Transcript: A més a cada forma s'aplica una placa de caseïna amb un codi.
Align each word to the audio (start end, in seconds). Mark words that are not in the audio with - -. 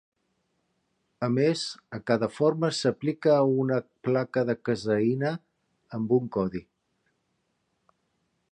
A 1.25 1.27
més 1.33 1.65
a 1.97 1.99
cada 2.11 2.29
forma 2.37 2.71
s'aplica 2.77 3.35
una 3.65 3.77
placa 4.07 4.45
de 4.51 4.55
caseïna 4.71 5.35
amb 5.99 6.17
un 6.21 6.33
codi. 6.37 6.63